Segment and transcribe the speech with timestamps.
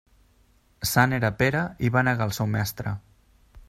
[0.93, 2.99] Sant era Pere i va negar el seu mestre.